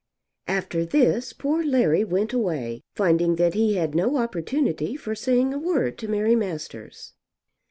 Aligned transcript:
After 0.47 0.83
this 0.83 1.31
poor 1.31 1.63
Larry 1.63 2.03
went 2.03 2.33
away, 2.33 2.81
finding 2.95 3.35
that 3.35 3.53
he 3.53 3.75
had 3.75 3.93
no 3.93 4.17
opportunity 4.17 4.95
for 4.95 5.13
saying 5.13 5.53
a 5.53 5.59
word 5.59 5.99
to 5.99 6.07
Mary 6.07 6.35
Masters. 6.35 7.13